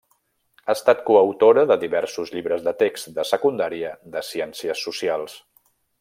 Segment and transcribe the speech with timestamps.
[0.65, 5.37] Ha estat coautora de diversos llibres de text de secundària de Ciències Socials.